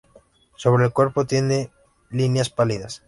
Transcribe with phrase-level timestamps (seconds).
[0.55, 1.69] Sobre el cuerpo tiene
[2.09, 2.99] líneas pálidas.